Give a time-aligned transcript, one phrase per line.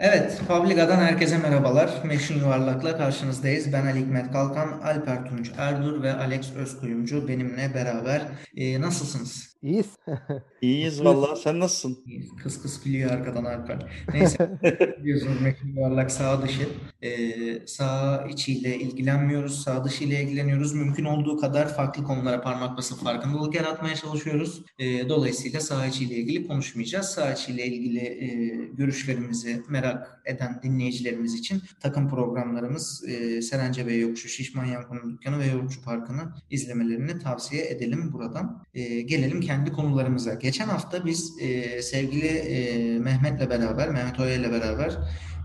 [0.00, 1.90] Evet, Publica'dan herkese merhabalar.
[2.04, 3.72] Meşin Yuvarlak'la karşınızdayız.
[3.72, 8.22] Ben Ali Hikmet Kalkan, Alper Tunç Erdur ve Alex Özkuyumcu benimle beraber.
[8.56, 9.47] Ee, nasılsınız?
[9.62, 9.96] İyiyiz.
[10.62, 11.36] İyiyiz valla.
[11.36, 12.04] Sen nasılsın?
[12.42, 14.04] Kıs kıs gülüyor arkadan Alper.
[14.12, 14.58] Neyse,
[15.02, 16.68] biliyorsunuz Meşin Yuvarlak sağ dışı.
[17.02, 20.74] Ee, sağ içiyle ilgilenmiyoruz, sağ dışı ile ilgileniyoruz.
[20.74, 24.62] Mümkün olduğu kadar farklı konulara parmak basıp farkındalık yaratmaya çalışıyoruz.
[24.78, 27.06] Ee, dolayısıyla sağ içiyle ilgili konuşmayacağız.
[27.06, 28.26] Sağ içiyle ilgili e,
[28.72, 35.46] görüşlerimizi merak eden dinleyicilerimiz için takım programlarımız e, Serence Bey Yokuşu, Şişman Yankon'un Dükkanı ve
[35.46, 38.64] Yoğurtçu Parkı'nı izlemelerini tavsiye edelim buradan.
[38.74, 40.34] E, gelelim kendi konularımıza.
[40.34, 44.98] Geçen hafta biz e, sevgili e, Mehmet'le beraber, Mehmet Oya ile beraber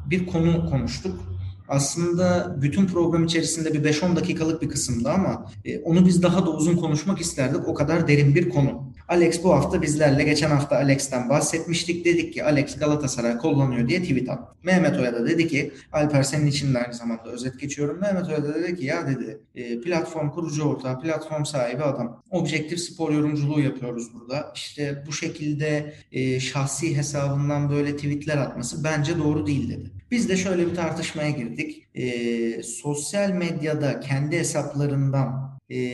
[0.06, 1.20] bir konu konuştuk.
[1.68, 6.50] Aslında bütün program içerisinde bir 5-10 dakikalık bir kısımdı ama e, onu biz daha da
[6.50, 7.68] uzun konuşmak isterdik.
[7.68, 8.83] O kadar derin bir konu.
[9.08, 12.06] Alex bu hafta bizlerle geçen hafta Alex'ten bahsetmiştik.
[12.06, 14.54] Dedik ki Alex Galatasaray kullanıyor diye tweet attı.
[14.64, 18.00] Mehmet Oya da dedi ki Alper senin için de aynı zamanda özet geçiyorum.
[18.02, 22.24] Mehmet Oya da dedi ki ya dedi e, platform kurucu ortağı, platform sahibi adam.
[22.32, 24.52] Objektif spor yorumculuğu yapıyoruz burada.
[24.56, 29.92] İşte bu şekilde e, şahsi hesabından böyle tweetler atması bence doğru değil dedi.
[30.12, 31.88] Biz de şöyle bir tartışmaya girdik.
[31.96, 35.43] E, sosyal medyada kendi hesaplarından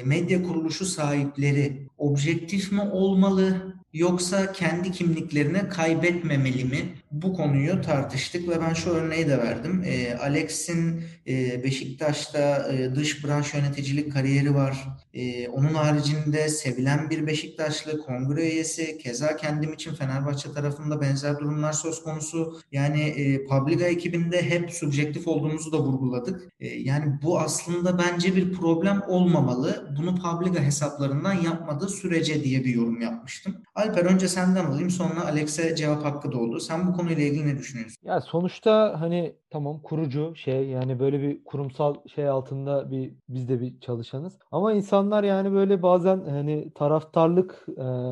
[0.05, 6.79] medya kuruluşu sahipleri objektif mi olmalı yoksa kendi kimliklerini kaybetmemeli mi?
[7.11, 9.83] Bu konuyu tartıştık ve ben şu örneği de verdim.
[9.85, 14.87] E, Alex'in e, Beşiktaş'ta e, dış branş yöneticilik kariyeri var.
[15.13, 18.97] E, onun haricinde sevilen bir Beşiktaşlı kongre üyesi.
[18.97, 22.59] Keza kendim için Fenerbahçe tarafında benzer durumlar söz konusu.
[22.71, 26.43] Yani e, Publica ekibinde hep subjektif olduğumuzu da vurguladık.
[26.59, 29.95] E, yani bu aslında bence bir problem olmamalı.
[29.97, 33.55] Bunu Publica hesaplarından yapmadığı sürece diye bir yorum yapmıştım.
[33.75, 36.59] Alper önce senden alayım sonra Alex'e cevap hakkı doğdu.
[36.59, 37.97] Sen bu konuyla ilgili ne düşünüyorsun?
[38.03, 43.61] Ya sonuçta hani tamam kurucu şey yani böyle bir kurumsal şey altında bir biz de
[43.61, 44.37] bir çalışanız.
[44.51, 47.65] Ama insanlar yani böyle bazen hani taraftarlık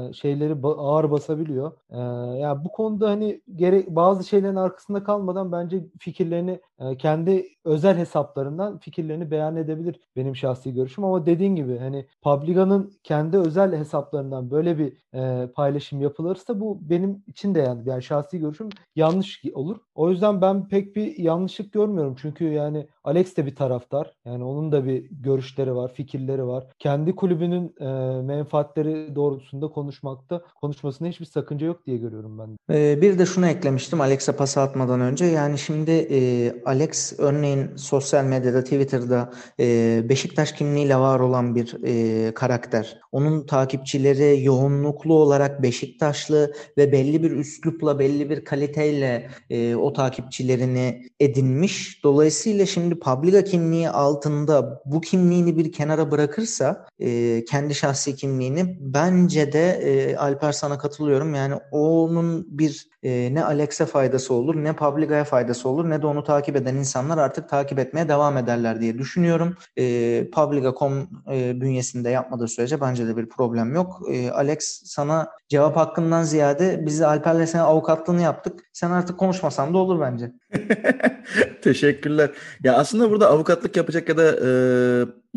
[0.10, 1.72] e, şeyleri ba- ağır basabiliyor.
[1.90, 7.48] E, ya yani bu konuda hani gerek bazı şeylerin arkasında kalmadan bence fikirlerini e, kendi
[7.66, 13.76] özel hesaplarından fikirlerini beyan edebilir benim şahsi görüşüm ama dediğin gibi hani Publica'nın kendi özel
[13.78, 19.42] hesaplarından böyle bir e, paylaşım yapılırsa bu benim için de yani, yani şahsi görüşüm yanlış
[19.54, 19.78] olur.
[19.96, 22.16] O yüzden ben pek bir yanlışlık görmüyorum.
[22.22, 24.14] Çünkü yani Alex de bir taraftar.
[24.26, 26.68] Yani onun da bir görüşleri var, fikirleri var.
[26.80, 32.76] Kendi kulübünün e, menfaatleri doğrultusunda konuşmakta, konuşmasında hiçbir sakınca yok diye görüyorum ben.
[32.76, 35.26] Ee, bir de şunu eklemiştim Alex'e pas atmadan önce.
[35.26, 39.66] Yani şimdi e, Alex örneğin sosyal medyada, Twitter'da e,
[40.10, 43.00] Beşiktaş kimliğiyle var olan bir e, karakter.
[43.12, 51.10] Onun takipçileri yoğunluklu olarak Beşiktaşlı ve belli bir üslupla, belli bir kaliteyle e, o takipçilerini
[51.20, 52.04] edinmiş.
[52.04, 59.54] Dolayısıyla şimdi Publica kimliği altında bu kimliğini bir kenara bırakırsa e, kendi şahsi kimliğini bence
[59.54, 61.36] de e, Alper sana katılıyorum.
[61.36, 66.24] Yani onun bir e, ne Alex'e faydası olur ne Publica'ya faydası olur ne de onu
[66.24, 69.58] takip eden insanlar artık takip etmeye devam ederler diye düşünüyorum.
[69.78, 69.84] E,
[70.32, 74.02] Publica.com e, bünyesinde yapmadığı sürece bence de bir problem yok.
[74.12, 78.60] E, Alex sana cevap hakkından ziyade biz Alper'le senin avukatlığını yaptık.
[78.74, 80.32] Sen artık konuşmasan da olur bence.
[81.62, 82.30] Teşekkürler.
[82.64, 84.50] Ya aslında burada avukatlık yapacak ya da e,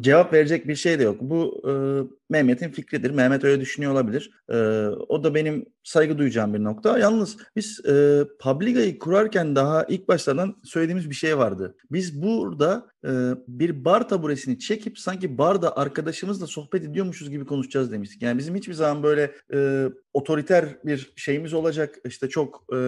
[0.01, 1.17] cevap verecek bir şey de yok.
[1.21, 1.73] Bu e,
[2.31, 3.11] Mehmet'in fikridir.
[3.11, 4.31] Mehmet öyle düşünüyor olabilir.
[4.49, 4.57] E,
[5.09, 6.99] o da benim saygı duyacağım bir nokta.
[6.99, 11.77] Yalnız biz e, Publica'yı kurarken daha ilk başlardan söylediğimiz bir şey vardı.
[11.93, 13.11] Biz burada e,
[13.49, 18.23] bir bar taburesini çekip sanki barda arkadaşımızla sohbet ediyormuşuz gibi konuşacağız demiştik.
[18.23, 21.95] Yani bizim hiçbir zaman böyle e, otoriter bir şeyimiz olacak.
[22.05, 22.79] İşte çok e,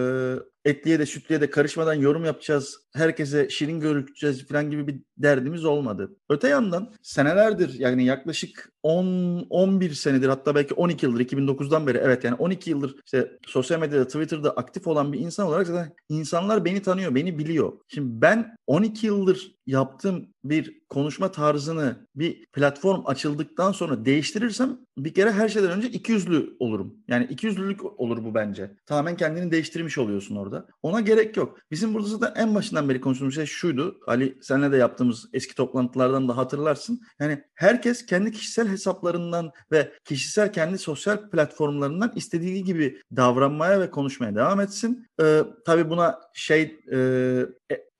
[0.65, 2.77] etliye de sütlüye de karışmadan yorum yapacağız.
[2.93, 6.15] Herkese şirin göreceğiz falan gibi bir derdimiz olmadı.
[6.29, 9.05] Öte yandan senelerdir yani yaklaşık 10
[9.49, 14.07] 11 senedir hatta belki 12 yıldır 2009'dan beri evet yani 12 yıldır işte sosyal medyada
[14.07, 17.73] Twitter'da aktif olan bir insan olarak zaten insanlar beni tanıyor, beni biliyor.
[17.87, 25.31] Şimdi ben 12 yıldır yaptığım bir konuşma tarzını bir platform açıldıktan sonra değiştirirsem bir kere
[25.31, 26.95] her şeyden önce ikiyüzlü olurum.
[27.07, 28.71] Yani ikiyüzlülük olur bu bence.
[28.85, 30.67] Tamamen kendini değiştirmiş oluyorsun orada.
[30.81, 31.59] Ona gerek yok.
[31.71, 33.99] Bizim burada zaten en başından beri konuştuğumuz şey şuydu.
[34.07, 37.01] Ali senle de yaptığımız eski toplantılardan da hatırlarsın.
[37.19, 44.35] Yani herkes kendi kişisel hesaplarından ve kişisel kendi sosyal platformlarından istediği gibi davranmaya ve konuşmaya
[44.35, 45.07] devam etsin.
[45.21, 46.97] Ee, tabii buna şey e,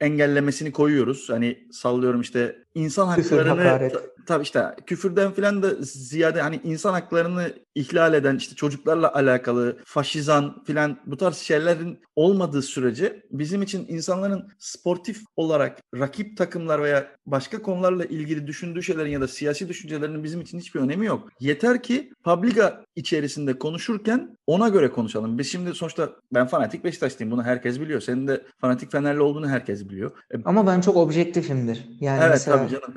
[0.04, 1.30] engellemesini koyuyoruz.
[1.30, 3.92] Hani sallıyorum işte insan haklarını
[4.26, 10.64] tabii işte küfürden filan da ziyade hani insan haklarını ihlal eden işte çocuklarla alakalı faşizan
[10.64, 17.62] filan bu tarz şeylerin olmadığı sürece bizim için insanların sportif olarak rakip takımlar veya başka
[17.62, 21.30] konularla ilgili düşündüğü şeylerin ya da siyasi düşüncelerinin bizim için hiçbir önemi yok.
[21.40, 25.38] Yeter ki Publica içerisinde konuşurken ona göre konuşalım.
[25.38, 27.31] Biz şimdi sonuçta ben fanatik Beşiktaşlıyım.
[27.31, 28.02] Bunu herkes biliyor.
[28.02, 30.12] Senin de fanatik Fenerli olduğunu herkes biliyor.
[30.34, 31.90] E, Ama ben çok objektifimdir.
[32.00, 32.94] Yani evet mesela tabii canım.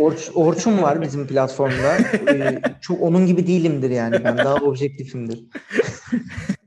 [0.00, 1.98] Orç, Orçun var bizim platformda.
[2.28, 4.17] Ee, çok onun gibi değilimdir yani.
[4.24, 5.44] Ben daha objektifimdir.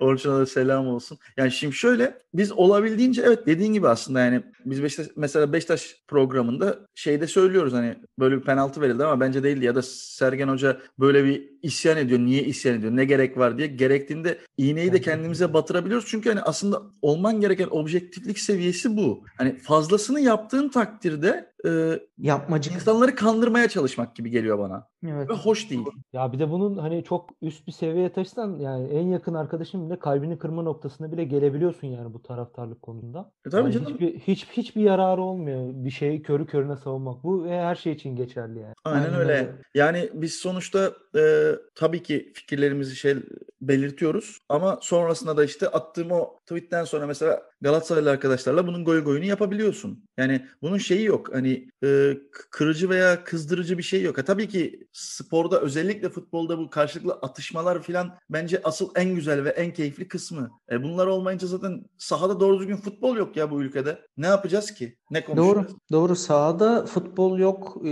[0.00, 1.18] Orçun'a da selam olsun.
[1.36, 6.78] Yani şimdi şöyle biz olabildiğince evet dediğin gibi aslında yani biz Beşiktaş, mesela Beşiktaş programında
[6.94, 11.24] şeyde söylüyoruz hani böyle bir penaltı verildi ama bence değildi ya da Sergen Hoca böyle
[11.24, 12.20] bir isyan ediyor.
[12.20, 12.96] Niye isyan ediyor?
[12.96, 13.66] Ne gerek var diye.
[13.66, 16.06] Gerektiğinde iğneyi de kendimize batırabiliyoruz.
[16.08, 19.24] Çünkü hani aslında olman gereken objektiflik seviyesi bu.
[19.36, 22.72] Hani fazlasını yaptığın takdirde e, Yapmacık.
[22.74, 24.86] insanları kandırmaya çalışmak gibi geliyor bana.
[25.06, 25.30] Evet.
[25.30, 25.86] Ve hoş değil.
[26.12, 29.98] Ya bir de bunun hani çok üst bir seviyeye taşısan yani en yakın arkadaşın bile
[29.98, 33.32] kalbini kırma noktasına bile gelebiliyorsun yani bu taraftarlık konusunda.
[33.46, 33.92] E tabii Yani canım.
[33.92, 37.24] hiçbir, hiç, hiçbir yararı olmuyor bir şeyi körü körüne savunmak.
[37.24, 38.74] Bu ve her şey için geçerli yani.
[38.84, 39.32] Aynen, Aynen öyle.
[39.32, 39.52] öyle.
[39.74, 43.16] Yani biz sonuçta e, tabii ki fikirlerimizi şey
[43.60, 49.24] belirtiyoruz ama sonrasında da işte attığım o tweetten sonra mesela Galatasaraylı arkadaşlarla bunun goy goyunu
[49.24, 50.04] yapabiliyorsun.
[50.18, 51.34] Yani bunun şeyi yok.
[51.34, 51.49] Hani
[51.84, 54.18] e, k- kırıcı veya kızdırıcı bir şey yok.
[54.18, 59.48] Ha, tabii ki sporda özellikle futbolda bu karşılıklı atışmalar falan bence asıl en güzel ve
[59.50, 60.50] en keyifli kısmı.
[60.70, 63.98] E, bunlar olmayınca zaten sahada doğru düzgün futbol yok ya bu ülkede.
[64.16, 64.96] Ne yapacağız ki?
[65.10, 65.76] Ne Doğru, konuşacağız?
[65.92, 66.16] doğru.
[66.16, 67.90] Sahada futbol yok e,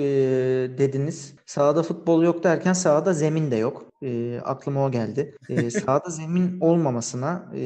[0.79, 1.35] dediniz.
[1.47, 3.88] Sahada futbol yok derken sahada zemin de yok.
[4.03, 5.37] E, aklıma o geldi.
[5.49, 7.61] E, sahada zemin olmamasına e,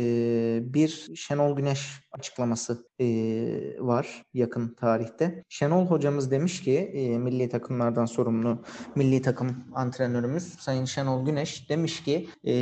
[0.64, 3.06] bir Şenol Güneş açıklaması e,
[3.80, 5.44] var yakın tarihte.
[5.48, 8.62] Şenol hocamız demiş ki e, milli takımlardan sorumlu
[8.94, 12.52] milli takım antrenörümüz Sayın Şenol Güneş demiş ki e,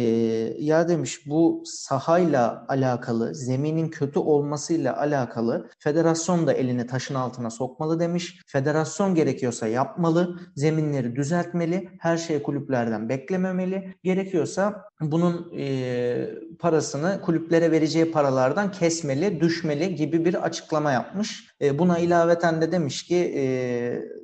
[0.58, 8.00] ya demiş bu sahayla alakalı zeminin kötü olmasıyla alakalı federasyon da elini taşın altına sokmalı
[8.00, 8.40] demiş.
[8.46, 13.59] Federasyon gerekiyorsa yapmalı, zeminleri düzeltmeli, her şey kulüplerden beklememeli.
[14.04, 16.26] Gerekiyorsa bunun e,
[16.58, 21.49] parasını kulüplere vereceği paralardan kesmeli, düşmeli gibi bir açıklama yapmış.
[21.62, 23.44] E, buna ilaveten de demiş ki e,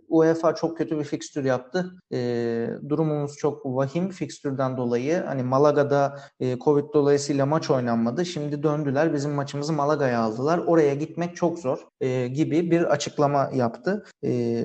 [0.09, 1.93] UEFA çok kötü bir fikstür yaptı.
[2.13, 5.23] E, durumumuz çok vahim fikstürden dolayı.
[5.27, 8.27] Hani Malaga'da e, Covid dolayısıyla maç oynanmadı.
[8.27, 10.59] Şimdi döndüler bizim maçımızı Malaga'ya aldılar.
[10.59, 14.05] Oraya gitmek çok zor e, gibi bir açıklama yaptı.
[14.25, 14.65] E,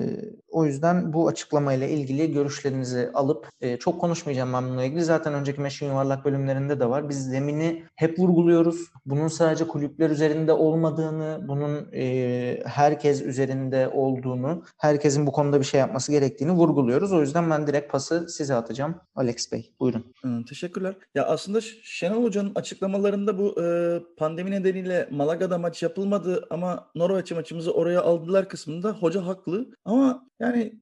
[0.50, 5.04] o yüzden bu açıklamayla ilgili görüşlerinizi alıp e, çok konuşmayacağım ben bununla ilgili.
[5.04, 7.08] Zaten önceki Meşin Yuvarlak bölümlerinde de var.
[7.08, 8.86] Biz zemini hep vurguluyoruz.
[9.06, 15.80] Bunun sadece kulüpler üzerinde olmadığını, bunun e, herkes üzerinde olduğunu, herkesin bu konuda bir şey
[15.80, 17.12] yapması gerektiğini vurguluyoruz.
[17.12, 18.94] O yüzden ben direkt pası size atacağım.
[19.14, 20.14] Alex Bey buyurun.
[20.22, 20.94] Hı, teşekkürler.
[21.14, 23.66] Ya aslında Şenol Hoca'nın açıklamalarında bu e,
[24.16, 29.66] pandemi nedeniyle Malaga'da maç yapılmadı ama Norveç maçımızı oraya aldılar kısmında hoca haklı.
[29.84, 30.72] Ama yani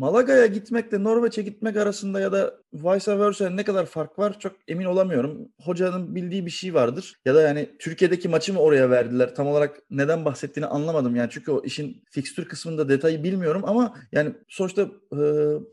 [0.00, 4.84] Malaga'ya gitmekle Norveç'e gitmek arasında ya da vice versa ne kadar fark var çok emin
[4.84, 5.48] olamıyorum.
[5.64, 7.16] Hocanın bildiği bir şey vardır.
[7.24, 9.34] Ya da yani Türkiye'deki maçı mı oraya verdiler?
[9.34, 11.16] Tam olarak neden bahsettiğini anlamadım.
[11.16, 15.18] Yani çünkü o işin fikstür kısmında detayı bilmiyorum ama yani sonuçta e,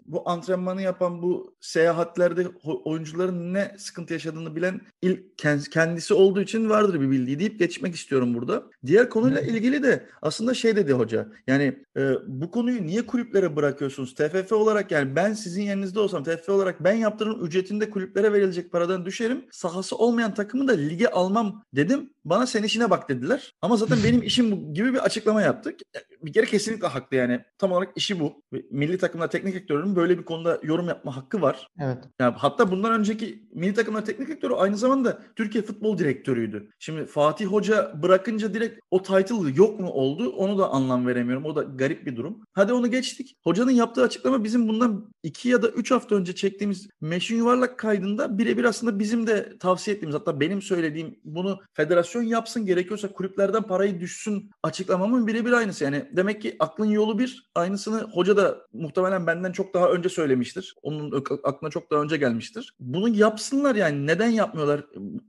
[0.06, 6.70] bu antrenmanı yapan bu seyahatlerde oyuncuların ne sıkıntı yaşadığını bilen ilk kend- kendisi olduğu için
[6.70, 8.64] vardır bir bildiği deyip geçmek istiyorum burada.
[8.86, 11.28] Diğer konuyla ilgili de aslında şey dedi hoca.
[11.48, 14.16] Yani e, bu konuyu niye kulüplere bırakıyorsunuz?
[14.16, 19.06] TFF olarak yani ben sizin yerinizde olsam TFF olarak ben yaptığım ücretinde kulüplere verilecek paradan
[19.06, 19.46] düşerim.
[19.52, 22.10] Sahası olmayan takımı da lige almam dedim.
[22.26, 23.54] Bana sen işine bak dediler.
[23.62, 25.80] Ama zaten benim işim bu gibi bir açıklama yaptık.
[26.24, 27.42] Bir kere kesinlikle haklı yani.
[27.58, 28.44] Tam olarak işi bu.
[28.72, 31.68] Milli takımlar teknik direktörünün böyle bir konuda yorum yapma hakkı var.
[31.80, 31.98] Evet.
[32.20, 36.70] Yani hatta bundan önceki milli takımlar teknik direktörü aynı zamanda Türkiye futbol direktörüydü.
[36.80, 40.30] Şimdi Fatih Hoca bırakınca direkt o title yok mu oldu?
[40.30, 41.46] Onu da anlam veremiyorum.
[41.46, 42.42] O da garip bir durum.
[42.54, 43.38] Hadi onu geçtik.
[43.44, 48.38] Hocanın yaptığı açıklama bizim bundan iki ya da üç hafta önce çektiğimiz Meşin Yuvarlak kaydında
[48.38, 54.00] birebir aslında bizim de tavsiye ettiğimiz hatta benim söylediğim bunu federasyon yapsın gerekiyorsa kulüplerden parayı
[54.00, 55.84] düşsün açıklamamın birebir aynısı.
[55.84, 57.48] Yani demek ki aklın yolu bir.
[57.56, 60.76] Aynısını hoca da muhtemelen benden çok daha önce söylemiştir.
[60.82, 62.74] Onun ak- aklına çok daha önce gelmiştir.
[62.80, 64.08] Bunu yapsınlar yani.
[64.08, 64.86] Neden yapmıyorlar?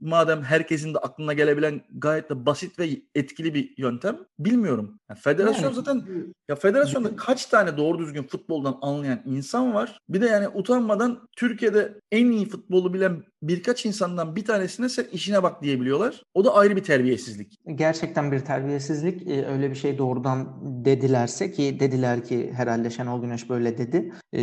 [0.09, 4.17] Madem herkesin de aklına gelebilen gayet de basit ve etkili bir yöntem.
[4.39, 4.99] Bilmiyorum.
[5.09, 6.03] Yani federasyon Yani- zaten
[6.49, 9.99] ya federasyonda kaç tane doğru düzgün futboldan anlayan insan var?
[10.09, 15.43] Bir de yani utanmadan Türkiye'de en iyi futbolu bilen birkaç insandan bir tanesine sen işine
[15.43, 16.23] bak diyebiliyorlar.
[16.33, 17.55] O da ayrı bir terbiyesizlik.
[17.75, 19.27] Gerçekten bir terbiyesizlik.
[19.27, 24.13] Ee, öyle bir şey doğrudan dedilerse ki dediler ki herhalde Şenol Güneş böyle dedi.
[24.33, 24.41] Ee,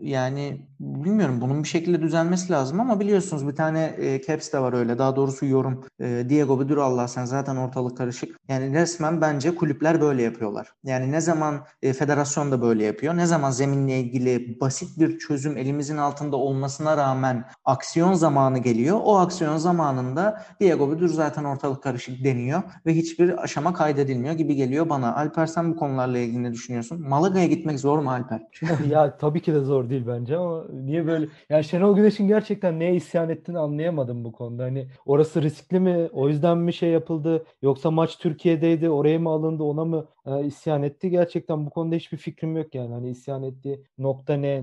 [0.00, 4.72] yani bilmiyorum bunun bir şekilde düzelmesi lazım ama biliyorsunuz bir tane e, caps de var
[4.92, 4.98] öyle.
[4.98, 5.84] Daha doğrusu yorum.
[6.00, 8.36] E, Diego bir dur Allah sen zaten ortalık karışık.
[8.48, 10.68] Yani resmen bence kulüpler böyle yapıyorlar.
[10.84, 13.16] Yani ne zaman e, federasyon da böyle yapıyor.
[13.16, 19.00] Ne zaman zeminle ilgili basit bir çözüm elimizin altında olmasına rağmen aksiyon zamanı geliyor.
[19.04, 24.88] O aksiyon zamanında Diego Budur zaten ortalık karışık deniyor ve hiçbir aşama kaydedilmiyor gibi geliyor
[24.88, 25.16] bana.
[25.16, 27.08] Alper sen bu konularla ilgili ne düşünüyorsun?
[27.08, 28.42] Malaga'ya gitmek zor mu Alper?
[28.90, 31.28] ya tabii ki de zor değil bence ama niye böyle?
[31.50, 34.66] Yani Şenol Güneş'in gerçekten neye isyan ettiğini anlayamadım bu konuda.
[34.72, 36.08] Hani orası riskli mi?
[36.12, 37.44] O yüzden mi şey yapıldı?
[37.62, 41.10] Yoksa maç Türkiye'deydi, oraya mı alındı, ona mı e, isyan etti?
[41.10, 42.92] Gerçekten bu konuda hiçbir fikrim yok yani.
[42.94, 44.62] Hani isyan ettiği nokta ne?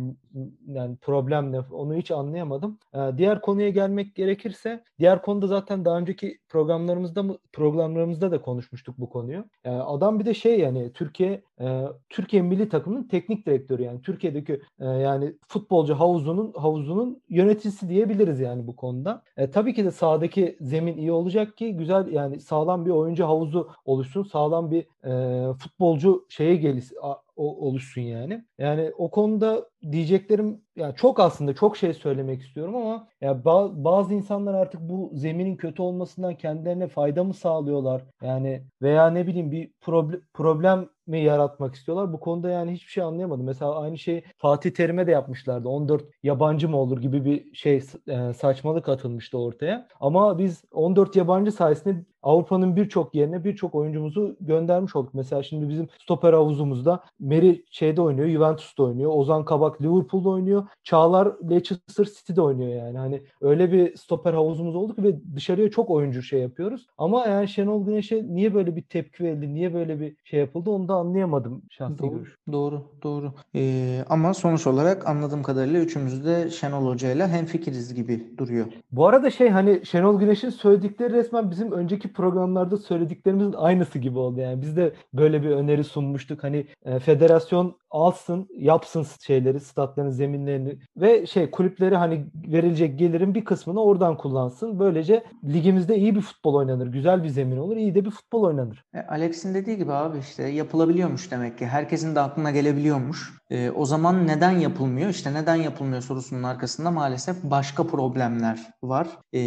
[0.68, 1.60] Yani problem ne?
[1.60, 2.78] Onu hiç anlayamadım.
[2.94, 8.96] E, diğer konuya gelmek gerekirse, diğer konuda zaten daha önceki programlarımızda mı programlarımızda da konuşmuştuk
[8.98, 9.46] bu konuyu.
[9.64, 14.62] E, adam bir de şey yani Türkiye e, Türkiye milli takımının teknik direktörü yani Türkiye'deki
[14.80, 19.24] e, yani futbolcu havuzunun havuzunun yöneticisi diyebiliriz yani bu konuda.
[19.38, 23.70] E, tabii ki de sahadaki zemin iyi olacak ki güzel yani sağlam bir oyuncu havuzu
[23.86, 24.24] oluşsun.
[24.24, 26.98] Sağlam bir e, futbolcu şeye gelsin
[27.36, 28.46] oluşsun yani.
[28.60, 34.54] Yani o konuda diyeceklerim yani çok aslında çok şey söylemek istiyorum ama ya bazı insanlar
[34.54, 38.04] artık bu zeminin kötü olmasından kendilerine fayda mı sağlıyorlar?
[38.22, 42.14] Yani veya ne bileyim bir problem problem mi yaratmak istiyorlar?
[42.14, 43.46] Bu konuda yani hiçbir şey anlayamadım.
[43.46, 45.70] Mesela aynı şey Fatih Terim'e de yapmışlardı.
[45.70, 49.88] 14 yabancı mı olur gibi bir şey e, saçmalık atılmıştı ortaya.
[50.00, 55.14] Ama biz 14 yabancı sayesinde Avrupa'nın birçok yerine birçok oyuncumuzu göndermiş olduk.
[55.14, 59.12] Mesela şimdi bizim stoper havuzumuzda Meri şeyde oynuyor, Juventus'ta oynuyor.
[59.16, 60.68] Ozan Kabak Liverpool'da oynuyor.
[60.84, 62.98] Çağlar Leicester City'de oynuyor yani.
[62.98, 66.88] Hani öyle bir stoper havuzumuz oldu ki ve dışarıya çok oyuncu şey yapıyoruz.
[66.98, 70.88] Ama yani Şenol Güneş'e niye böyle bir tepki verildi, niye böyle bir şey yapıldı onu
[70.88, 72.36] da anlayamadım şahsi doğru, görüş.
[72.52, 73.34] Doğru, doğru.
[73.56, 78.66] Ee, ama sonuç olarak anladığım kadarıyla üçümüz de Şenol Hoca'yla hemfikiriz gibi duruyor.
[78.92, 84.40] Bu arada şey hani Şenol Güneş'in söyledikleri resmen bizim önceki programlarda söylediklerimizin aynısı gibi oldu.
[84.40, 86.44] Yani biz de böyle bir öneri sunmuştuk.
[86.44, 93.46] Hani e, federasyon alsın, yapsın şeyleri, statların zeminlerini ve şey kulüpleri hani verilecek gelirin bir
[93.46, 94.80] kısmını oradan kullansın.
[94.80, 96.88] Böylece ligimizde iyi bir futbol oynanır.
[96.88, 97.78] Güzel bir zemin olur.
[97.78, 98.84] iyi de bir futbol oynanır.
[98.94, 101.66] E, Alex'in dediği gibi abi işte yapılabiliyormuş demek ki.
[101.66, 103.39] Herkesin de aklına gelebiliyormuş.
[103.50, 105.10] E, o zaman neden yapılmıyor?
[105.10, 109.08] İşte neden yapılmıyor sorusunun arkasında maalesef başka problemler var.
[109.34, 109.40] E,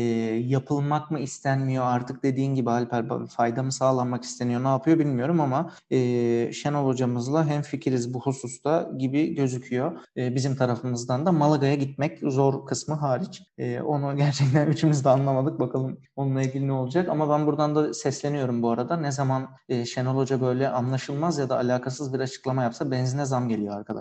[0.47, 5.71] yapılmak mı istenmiyor artık dediğin gibi Alper fayda mı sağlanmak isteniyor ne yapıyor bilmiyorum ama
[5.91, 5.99] e,
[6.53, 9.93] Şenol hocamızla hem fikiriz bu hususta gibi gözüküyor.
[10.17, 13.43] E, bizim tarafımızdan da Malaga'ya gitmek zor kısmı hariç.
[13.59, 15.61] E, onu gerçekten üçümüz de anlamadık.
[15.61, 17.09] Bakalım onunla ilgili ne olacak.
[17.09, 18.97] Ama ben buradan da sesleniyorum bu arada.
[18.97, 23.49] Ne zaman e, Şenol Hoca böyle anlaşılmaz ya da alakasız bir açıklama yapsa benzine zam
[23.49, 23.92] geliyor arkadaşlar.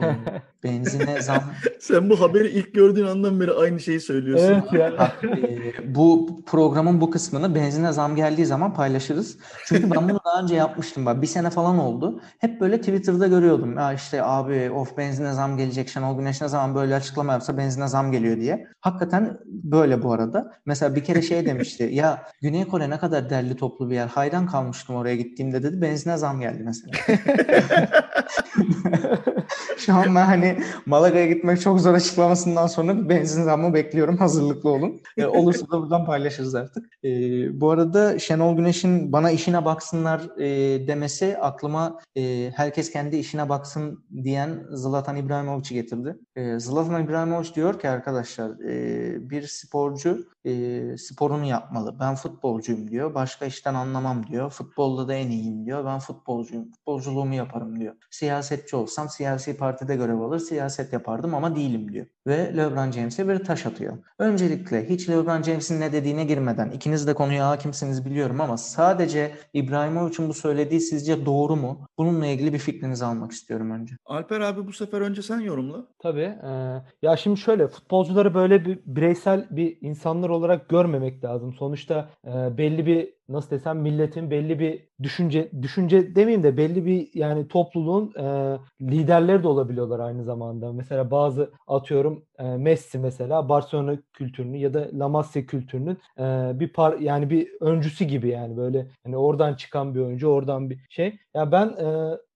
[0.00, 0.02] E,
[0.64, 1.42] benzine zam.
[1.80, 4.64] Sen bu haberi ilk gördüğün andan beri aynı şeyi söylüyorsun.
[4.70, 5.12] Evet ya.
[5.22, 9.38] e, bu programın bu kısmını benzine zam geldiği zaman paylaşırız.
[9.66, 11.06] Çünkü ben bunu daha önce yapmıştım.
[11.06, 12.20] Bak bir sene falan oldu.
[12.38, 13.76] Hep böyle Twitter'da görüyordum.
[13.76, 15.88] Ya işte abi of benzine zam gelecek.
[15.88, 18.66] Şenol Güneş ne zaman böyle açıklama yapsa benzine zam geliyor diye.
[18.80, 20.52] Hakikaten böyle bu arada.
[20.66, 21.88] Mesela bir kere şey demişti.
[21.92, 24.08] ya Güney Kore ne kadar derli toplu bir yer.
[24.08, 25.82] Hayran kalmıştım oraya gittiğimde dedi.
[25.82, 26.92] Benzine zam geldi mesela.
[29.76, 34.16] Şu an ben hani Malaga'ya gitmek çok zor açıklamasından sonra bir benzin zammı bekliyorum.
[34.16, 35.00] Hazırlıklı olun.
[35.16, 36.84] E, olursa da buradan paylaşırız artık.
[37.04, 37.10] E,
[37.60, 40.48] bu arada Şenol Güneş'in bana işine baksınlar e,
[40.86, 46.16] demesi aklıma e, herkes kendi işine baksın diyen Zlatan İbrahimovic'i getirdi.
[46.36, 51.96] E, Zlatan İbrahimovic diyor ki arkadaşlar e, bir sporcu e, sporunu yapmalı.
[52.00, 53.14] Ben futbolcuyum diyor.
[53.14, 54.50] Başka işten anlamam diyor.
[54.50, 55.84] Futbolda da en iyiyim diyor.
[55.84, 56.70] Ben futbolcuyum.
[56.72, 57.94] Futbolculuğumu yaparım diyor.
[58.10, 62.06] Siyasetçi olsam siyasi partide görev alır siyaset yapardım ama değilim diyor.
[62.26, 63.98] Ve LeBron James'e bir taş atıyor.
[64.18, 70.28] Öncelikle hiç LeBron James'in ne dediğine girmeden ikiniz de konuya hakimsiniz biliyorum ama sadece İbrahimovic'in
[70.28, 71.86] bu söylediği sizce doğru mu?
[71.98, 73.94] Bununla ilgili bir fikrinizi almak istiyorum önce.
[74.04, 75.86] Alper abi bu sefer önce sen yorumla.
[75.98, 76.20] Tabii.
[76.20, 76.50] E,
[77.02, 81.52] ya şimdi şöyle futbolcuları böyle bir bireysel bir insanlar olarak görmemek lazım.
[81.52, 87.10] Sonuçta e, belli bir nasıl desem milletin belli bir düşünce düşünce demeyeyim de belli bir
[87.14, 90.72] yani topluluğun e, liderleri de olabiliyorlar aynı zamanda.
[90.72, 92.24] Mesela bazı atıyorum
[92.58, 95.98] Messi mesela Barcelona kültürünü ya da La Masia kültürünün
[96.60, 100.78] bir par yani bir öncüsü gibi yani böyle hani oradan çıkan bir oyuncu, oradan bir
[100.88, 101.18] şey.
[101.34, 101.76] Ya ben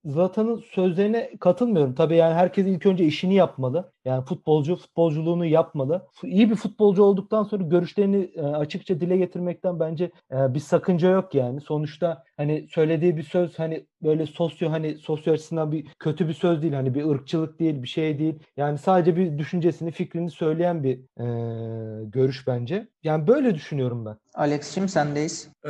[0.05, 1.95] Zlatan'ın sözlerine katılmıyorum.
[1.95, 3.91] Tabii yani herkes ilk önce işini yapmalı.
[4.05, 6.07] Yani futbolcu futbolculuğunu yapmalı.
[6.23, 11.61] İyi bir futbolcu olduktan sonra görüşlerini açıkça dile getirmekten bence bir sakınca yok yani.
[11.61, 16.61] Sonuçta hani söylediği bir söz hani böyle sosyo hani sosyo açısından bir kötü bir söz
[16.61, 16.73] değil.
[16.73, 18.39] Hani bir ırkçılık değil, bir şey değil.
[18.57, 22.87] Yani sadece bir düşüncesini, fikrini söyleyen bir e, görüş bence.
[23.03, 24.17] Yani böyle düşünüyorum ben.
[24.37, 25.49] Alex'cim sendeyiz.
[25.65, 25.69] Ee,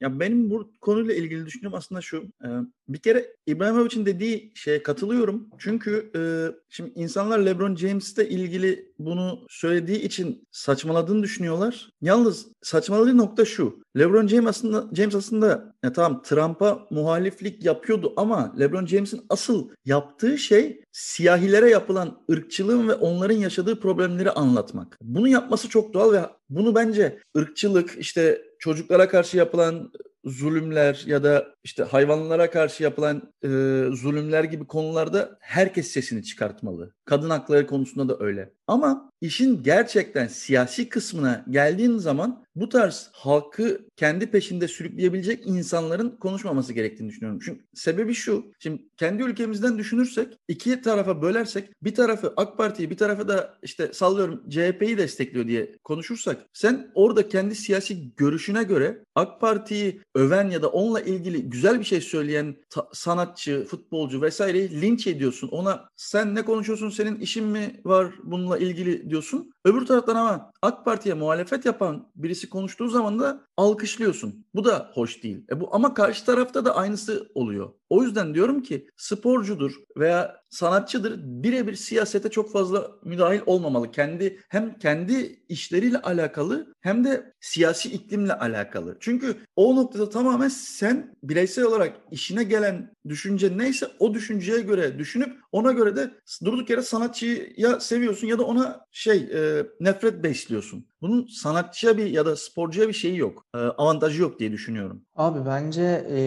[0.00, 2.22] ya benim bu konuyla ilgili düşüncem aslında şu.
[2.44, 2.48] E,
[2.88, 5.48] bir kere İbrahimovic'in dediği şeye katılıyorum.
[5.58, 6.20] Çünkü e,
[6.68, 11.90] şimdi insanlar LeBron James'le ilgili bunu söylediği için saçmaladığını düşünüyorlar.
[12.00, 13.84] Yalnız saçmaladığı nokta şu.
[13.98, 20.38] LeBron James aslında James aslında ya tamam Trump'a muhaliflik yapıyordu ama LeBron James'in asıl yaptığı
[20.38, 24.98] şey siyahilere yapılan ırkçılığın ve onların yaşadığı problemleri anlatmak.
[25.02, 29.92] Bunu yapması çok doğal ve bunu bence ırkçılık işte çocuklara karşı yapılan
[30.24, 33.48] zulümler ya da işte hayvanlara karşı yapılan e,
[33.92, 36.94] zulümler gibi konularda herkes sesini çıkartmalı.
[37.04, 38.52] Kadın hakları konusunda da öyle.
[38.66, 46.72] Ama işin gerçekten siyasi kısmına geldiğin zaman bu tarz halkı kendi peşinde sürükleyebilecek insanların konuşmaması
[46.72, 47.40] gerektiğini düşünüyorum.
[47.44, 48.46] Çünkü sebebi şu.
[48.58, 53.92] Şimdi kendi ülkemizden düşünürsek, iki tarafa bölersek, bir tarafı AK Parti'yi, bir tarafı da işte
[53.92, 60.62] sallıyorum CHP'yi destekliyor diye konuşursak, sen orada kendi siyasi görüşüne göre AK Parti'yi öven ya
[60.62, 62.56] da onunla ilgili güzel bir şey söyleyen
[62.92, 65.48] sanatçı, futbolcu vesaireyi linç ediyorsun.
[65.48, 69.52] Ona sen ne konuşuyorsun, senin işin mi var bununla ilgili diyorsun.
[69.64, 74.46] Öbür taraftan ama AK Parti'ye muhalefet yapan birisi konuştuğu zaman da alkışlıyorsun.
[74.54, 75.44] Bu da hoş değil.
[75.50, 77.70] E bu ama karşı tarafta da aynısı oluyor.
[77.90, 83.90] O yüzden diyorum ki sporcudur veya sanatçıdır birebir siyasete çok fazla müdahil olmamalı.
[83.90, 88.96] Kendi hem kendi işleriyle alakalı hem de siyasi iklimle alakalı.
[89.00, 95.36] Çünkü o noktada tamamen sen bireysel olarak işine gelen düşünce neyse o düşünceye göre düşünüp
[95.52, 96.10] ona göre de
[96.44, 100.86] durduk yere sanatçıyı ya seviyorsun ya da ona şey e, nefret besliyorsun.
[101.04, 103.46] Bunun sanatçıya bir ya da sporcuya bir şeyi yok.
[103.54, 105.02] E, avantajı yok diye düşünüyorum.
[105.16, 106.18] Abi bence e,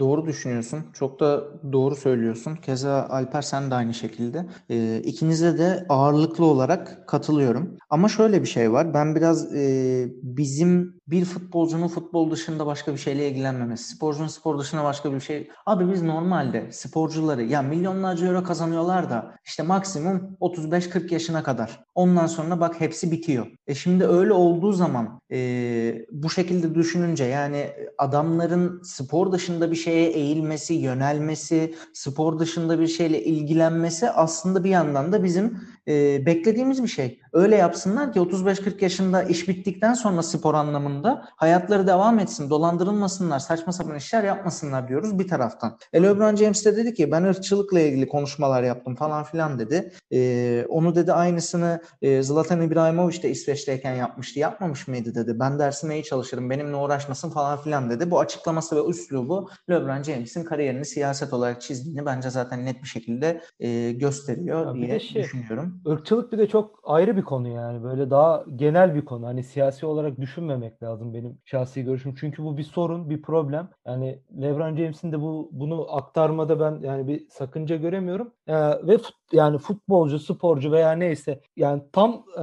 [0.00, 0.78] doğru düşünüyorsun.
[0.94, 2.56] Çok da doğru söylüyorsun.
[2.56, 4.46] Keza Alper sen de aynı şekilde.
[4.70, 7.76] E, ikinize de ağırlıklı olarak katılıyorum.
[7.90, 8.94] Ama şöyle bir şey var.
[8.94, 14.84] Ben biraz e, bizim bir futbolcunun futbol dışında başka bir şeyle ilgilenmemesi, sporcunun spor dışında
[14.84, 15.50] başka bir şey.
[15.66, 21.84] Abi biz normalde sporcuları ya milyonlarca euro kazanıyorlar da işte maksimum 35-40 yaşına kadar.
[21.94, 23.46] Ondan sonra bak hepsi bitiyor.
[23.66, 30.10] E şimdi öyle olduğu zaman e, bu şekilde düşününce yani adamların spor dışında bir şeye
[30.10, 36.88] eğilmesi, yönelmesi, spor dışında bir şeyle ilgilenmesi aslında bir yandan da bizim e, beklediğimiz bir
[36.88, 37.21] şey.
[37.32, 43.72] Öyle yapsınlar ki 35-40 yaşında iş bittikten sonra spor anlamında hayatları devam etsin, dolandırılmasınlar, saçma
[43.72, 45.78] sapan işler yapmasınlar diyoruz bir taraftan.
[45.92, 49.92] E LeBron James de dedi ki ben ırkçılıkla ilgili konuşmalar yaptım falan filan dedi.
[50.12, 54.38] E, onu dedi aynısını e, Zlatan İbrahimovic de İsveç'teyken yapmıştı.
[54.38, 55.40] Yapmamış mıydı dedi.
[55.40, 58.10] Ben dersime iyi çalışırım, benimle uğraşmasın falan filan dedi.
[58.10, 63.40] Bu açıklaması ve üslubu LeBron James'in kariyerini siyaset olarak çizdiğini bence zaten net bir şekilde
[63.60, 65.80] e, gösteriyor Ya diye şey, düşünüyorum.
[65.86, 67.82] Irkçılık bir de çok ayrı bir konu yani.
[67.82, 69.26] Böyle daha genel bir konu.
[69.26, 72.14] Hani siyasi olarak düşünmemek lazım benim şahsi görüşüm.
[72.14, 73.68] Çünkü bu bir sorun, bir problem.
[73.86, 78.32] Yani LeBron James'in de bu bunu aktarmada ben yani bir sakınca göremiyorum.
[78.46, 78.54] Ee,
[78.86, 82.42] ve fut, yani futbolcu, sporcu veya neyse yani tam e,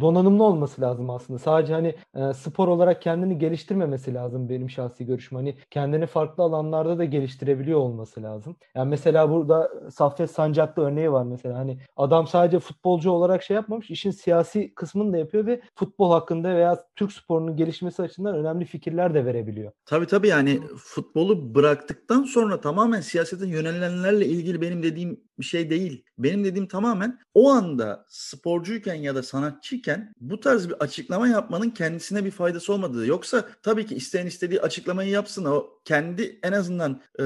[0.00, 1.38] donanımlı olması lazım aslında.
[1.38, 5.38] Sadece hani e, spor olarak kendini geliştirmemesi lazım benim şahsi görüşüm.
[5.38, 8.56] Hani kendini farklı alanlarda da geliştirebiliyor olması lazım.
[8.74, 11.58] Yani mesela burada Saffet Sancaklı örneği var mesela.
[11.58, 16.54] Hani adam sadece futbolcu olarak şey yapmamış, işin siyasi kısmını da yapıyor ve futbol hakkında
[16.54, 19.72] veya Türk sporunun gelişmesi açısından önemli fikirler de verebiliyor.
[19.86, 26.04] Tabii tabii yani futbolu bıraktıktan sonra tamamen siyasete yönelenlerle ilgili benim dediğim bir şey değil.
[26.18, 32.24] Benim dediğim tamamen o anda sporcuyken ya da sanatçıyken bu tarz bir açıklama yapmanın kendisine
[32.24, 33.06] bir faydası olmadığı.
[33.06, 35.44] Yoksa tabii ki isteyen istediği açıklamayı yapsın.
[35.44, 37.24] O kendi en azından e,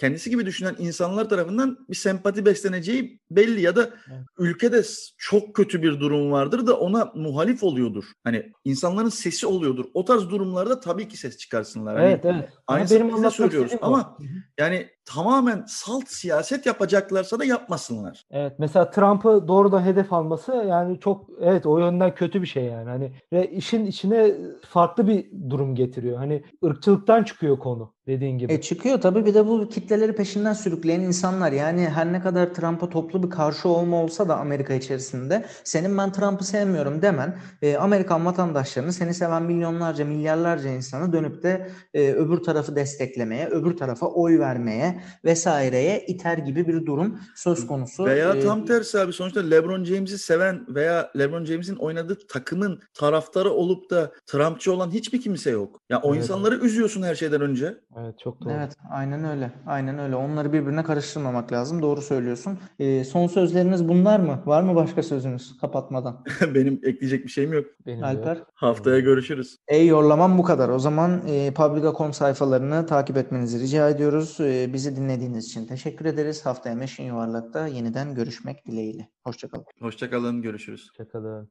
[0.00, 4.20] kendisi gibi düşünen insanlar tarafından bir sempati besleneceği belli ya da Evet.
[4.38, 4.82] ülkede
[5.18, 8.04] çok kötü bir durum vardır da ona muhalif oluyordur.
[8.24, 9.84] Hani insanların sesi oluyordur.
[9.94, 11.96] O tarz durumlarda tabii ki ses çıkarsınlar.
[11.96, 12.48] Hani Evet evet.
[12.66, 13.86] Ama Aynısını benim anlatmak söylüyoruz o.
[13.86, 14.18] ama
[14.58, 18.24] yani tamamen salt siyaset yapacaklarsa da yapmasınlar.
[18.30, 22.88] Evet mesela Trump'ı doğrudan hedef alması yani çok evet o yönden kötü bir şey yani.
[22.88, 24.34] Hani ve işin içine
[24.68, 26.16] farklı bir durum getiriyor.
[26.16, 27.95] Hani ırkçılıktan çıkıyor konu.
[28.06, 28.52] Dediğin gibi.
[28.52, 31.52] E çıkıyor tabii bir de bu kitleleri peşinden sürükleyen insanlar.
[31.52, 36.12] Yani her ne kadar Trump'a toplu bir karşı olma olsa da Amerika içerisinde senin ben
[36.12, 42.36] Trump'ı sevmiyorum demen e, Amerikan vatandaşlarını seni seven milyonlarca milyarlarca insanı dönüp de e, öbür
[42.36, 48.04] tarafı desteklemeye, öbür tarafa oy vermeye vesaireye iter gibi bir durum söz konusu.
[48.04, 53.50] Veya E, tam tersi abi sonuçta LeBron James'i seven veya LeBron James'in oynadığı takımın taraftarı
[53.50, 55.80] olup da Trumpçı olan hiçbir kimse yok.
[55.90, 56.22] Ya o Evet.
[56.22, 57.74] insanları üzüyorsun her şeyden önce.
[58.00, 58.52] Evet çok doğru.
[58.52, 59.52] Evet, aynen öyle.
[59.66, 60.16] Aynen öyle.
[60.16, 61.82] Onları birbirine karıştırmamak lazım.
[61.82, 62.58] Doğru söylüyorsun.
[62.78, 64.42] E, son sözleriniz bunlar mı?
[64.46, 66.24] Var mı başka sözünüz kapatmadan?
[66.54, 67.66] Benim ekleyecek bir şeyim yok.
[67.86, 68.36] Benim Alper?
[68.36, 68.46] yok.
[68.54, 69.56] Haftaya görüşürüz.
[69.68, 70.68] Ey yorlamam bu kadar.
[70.68, 74.40] O zaman e, Publica.com sayfalarını takip etmenizi rica ediyoruz.
[74.40, 76.46] E, bizi dinlediğiniz için teşekkür ederiz.
[76.46, 79.08] Haftaya Meşin Yuvarlak'ta yeniden görüşmek dileğiyle.
[79.24, 79.64] Hoşçakalın.
[79.80, 80.88] Hoşçakalın, görüşürüz.
[80.90, 81.50] Hoşçakalın.